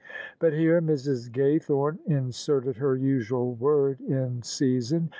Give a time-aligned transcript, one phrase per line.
[0.39, 1.29] But here Mrs.
[1.31, 5.09] Gaythome inserted her usual word in season.